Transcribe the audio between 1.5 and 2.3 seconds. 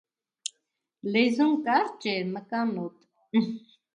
կարճ է,